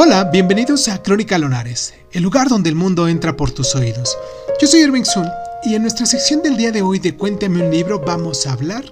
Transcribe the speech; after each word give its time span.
Hola, 0.00 0.22
bienvenidos 0.22 0.86
a 0.86 1.02
Crónica 1.02 1.36
Lonares, 1.38 1.92
el 2.12 2.22
lugar 2.22 2.48
donde 2.48 2.68
el 2.68 2.76
mundo 2.76 3.08
entra 3.08 3.36
por 3.36 3.50
tus 3.50 3.74
oídos. 3.74 4.16
Yo 4.60 4.68
soy 4.68 4.82
Irving 4.82 5.02
Sun 5.02 5.26
y 5.64 5.74
en 5.74 5.82
nuestra 5.82 6.06
sección 6.06 6.40
del 6.40 6.56
día 6.56 6.70
de 6.70 6.82
hoy 6.82 7.00
de 7.00 7.16
Cuéntame 7.16 7.64
un 7.64 7.72
libro 7.72 7.98
vamos 7.98 8.46
a 8.46 8.52
hablar 8.52 8.84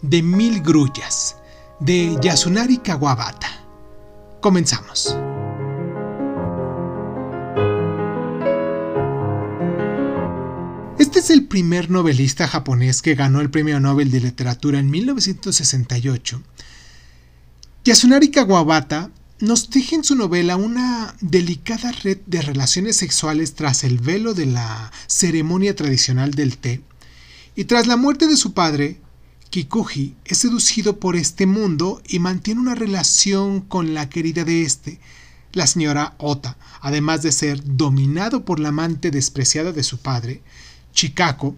de 0.00 0.22
Mil 0.22 0.62
Grullas, 0.62 1.36
de 1.80 2.16
Yasunari 2.22 2.78
Kawabata. 2.78 3.66
Comenzamos. 4.40 5.14
Este 10.98 11.18
es 11.18 11.28
el 11.28 11.46
primer 11.46 11.90
novelista 11.90 12.48
japonés 12.48 13.02
que 13.02 13.14
ganó 13.14 13.42
el 13.42 13.50
Premio 13.50 13.80
Nobel 13.80 14.10
de 14.10 14.20
Literatura 14.20 14.78
en 14.78 14.88
1968. 14.88 16.40
Yasunari 17.84 18.30
Kawabata 18.30 19.10
nos 19.44 19.68
teje 19.68 19.94
en 19.94 20.04
su 20.04 20.16
novela 20.16 20.56
una 20.56 21.14
delicada 21.20 21.92
red 21.92 22.18
de 22.26 22.40
relaciones 22.40 22.96
sexuales 22.96 23.54
tras 23.54 23.84
el 23.84 23.98
velo 23.98 24.34
de 24.34 24.46
la 24.46 24.90
ceremonia 25.06 25.76
tradicional 25.76 26.32
del 26.32 26.56
té. 26.56 26.80
Y 27.54 27.64
tras 27.64 27.86
la 27.86 27.96
muerte 27.96 28.26
de 28.26 28.36
su 28.36 28.54
padre, 28.54 29.00
Kikuji 29.50 30.16
es 30.24 30.38
seducido 30.38 30.98
por 30.98 31.14
este 31.14 31.46
mundo 31.46 32.02
y 32.08 32.18
mantiene 32.18 32.60
una 32.60 32.74
relación 32.74 33.60
con 33.60 33.94
la 33.94 34.08
querida 34.08 34.44
de 34.44 34.62
este, 34.62 34.98
la 35.52 35.66
señora 35.66 36.14
Ota, 36.18 36.56
además 36.80 37.22
de 37.22 37.30
ser 37.30 37.62
dominado 37.64 38.44
por 38.44 38.58
la 38.58 38.70
amante 38.70 39.10
despreciada 39.10 39.72
de 39.72 39.82
su 39.82 39.98
padre, 39.98 40.42
Chikako, 40.92 41.54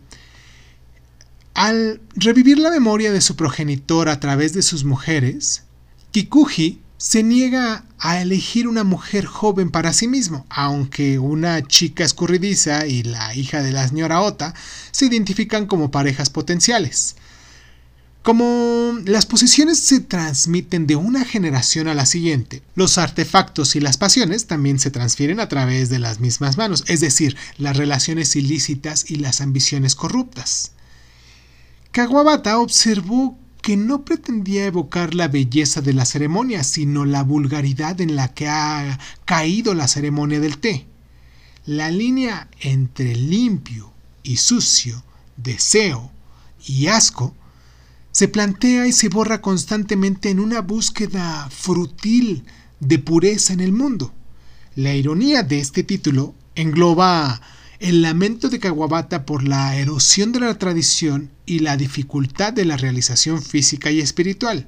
al 1.55 2.03
revivir 2.15 2.59
la 2.59 2.71
memoria 2.71 3.13
de 3.13 3.23
su 3.23 3.37
progenitor 3.37 4.09
a 4.09 4.21
través 4.21 4.53
de 4.53 4.63
sus 4.63 4.85
mujeres, 4.85 5.63
Kikuji 6.11 6.83
se 6.99 7.23
niega 7.23 7.85
a 7.99 8.21
elegir 8.21 8.69
una 8.69 8.85
mujer 8.85 9.27
joven 9.27 9.71
para 9.71 9.93
sí 9.93 10.09
mismo, 10.09 10.47
aunque 10.49 11.19
una 11.19 11.63
chica 11.63 12.05
escurridiza 12.05 12.87
y 12.87 13.03
la 13.03 13.35
hija 13.35 13.63
de 13.63 13.73
la 13.73 13.87
señora 13.87 14.23
Ota 14.23 14.55
se 14.91 15.07
identifican 15.07 15.67
como 15.67 15.91
parejas 15.91 16.31
potenciales. 16.31 17.17
Como 18.23 18.99
las 19.05 19.25
posiciones 19.25 19.79
se 19.79 20.01
transmiten 20.01 20.89
de 20.89 20.97
una 20.97 21.25
generación 21.25 21.87
a 21.87 21.95
la 21.95 22.07
siguiente, 22.07 22.61
los 22.75 22.99
artefactos 22.99 23.77
y 23.77 23.81
las 23.81 23.99
pasiones 23.99 24.47
también 24.47 24.81
se 24.81 24.91
transfieren 24.91 25.39
a 25.39 25.49
través 25.49 25.91
de 25.91 26.01
las 26.01 26.19
mismas 26.19 26.57
manos, 26.57 26.83
es 26.89 27.01
decir, 27.01 27.37
las 27.57 27.77
relaciones 27.77 28.35
ilícitas 28.35 29.09
y 29.09 29.17
las 29.17 29.41
ambiciones 29.41 29.95
corruptas. 29.95 30.73
Kawabata 31.93 32.59
observó 32.59 33.39
que 33.67 33.77
no 33.77 34.05
pretendía 34.05 34.65
evocar 34.65 35.17
la 35.17 35.27
belleza 35.27 35.81
de 35.81 35.93
la 35.93 36.05
ceremonia, 36.05 36.63
sino 36.63 37.05
la 37.05 37.25
vulgaridad 37.25 38.01
en 38.01 38.15
la 38.15 38.33
que 38.33 38.47
ha 38.47 38.97
caído 39.25 39.75
la 39.75 39.89
ceremonia 39.89 40.39
del 40.39 40.59
té. 40.59 40.87
La 41.65 41.91
línea 41.91 42.49
entre 42.61 43.17
limpio 43.17 43.93
y 44.23 44.37
sucio, 44.37 45.03
deseo 45.37 46.13
y 46.65 46.87
asco, 46.87 47.35
se 48.13 48.29
plantea 48.29 48.87
y 48.87 48.93
se 48.93 49.09
borra 49.09 49.43
constantemente 49.43 50.31
en 50.31 50.39
una 50.39 50.61
búsqueda 50.61 51.51
frutil 51.51 52.45
de 52.79 53.01
pureza 53.01 53.53
en 53.53 53.59
el 53.59 53.73
mundo. 53.73 54.15
La 54.77 54.95
ironía 54.95 55.43
de 55.43 55.59
este 55.59 55.83
título 55.83 56.37
engloba 56.55 57.41
el 57.79 58.03
lamento 58.03 58.49
de 58.49 58.59
Kawabata 58.59 59.27
por 59.27 59.47
la 59.47 59.77
erosión 59.77 60.33
de 60.33 60.41
la 60.41 60.59
tradición 60.59 61.31
y 61.45 61.59
la 61.61 61.77
dificultad 61.77 62.53
de 62.53 62.65
la 62.65 62.77
realización 62.77 63.43
física 63.43 63.91
y 63.91 64.01
espiritual. 64.01 64.67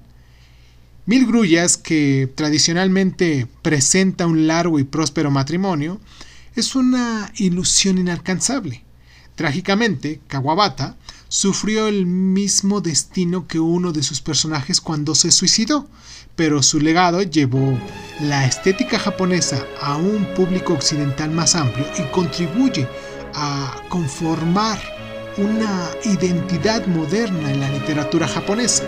Mil 1.07 1.27
Grullas, 1.27 1.79
que 1.79 2.31
tradicionalmente 2.35 3.47
presenta 3.63 4.27
un 4.27 4.47
largo 4.47 4.79
y 4.79 4.85
próspero 4.85 5.31
matrimonio, 5.31 6.01
es 6.55 6.75
una 6.75 7.33
ilusión 7.37 7.97
inalcanzable. 7.99 8.85
Trágicamente, 9.35 10.21
Kawabata 10.27 10.97
sufrió 11.29 11.87
el 11.89 12.07
mismo 12.07 12.81
destino 12.81 13.47
que 13.47 13.61
uno 13.61 13.93
de 13.93 14.03
sus 14.03 14.21
personajes 14.21 14.81
cuando 14.81 15.15
se 15.15 15.31
suicidó, 15.31 15.89
pero 16.37 16.63
su 16.63 16.81
legado 16.81 17.23
llevó 17.23 17.79
la 18.21 18.47
estética 18.47 18.99
japonesa 18.99 19.65
a 19.81 19.97
un 19.97 20.25
público 20.35 20.73
occidental 20.73 21.31
más 21.31 21.55
amplio 21.55 21.87
y 21.99 22.03
contribuye 22.11 22.87
a 23.35 23.81
conformar 23.89 24.79
una 25.37 25.89
identidad 26.05 26.85
moderna 26.87 27.53
en 27.53 27.61
la 27.61 27.71
literatura 27.71 28.27
japonesa. 28.27 28.85